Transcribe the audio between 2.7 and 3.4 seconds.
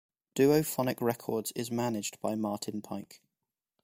Pike.